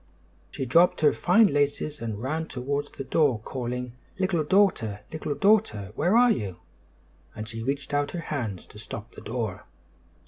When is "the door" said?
2.89-3.37, 9.13-9.67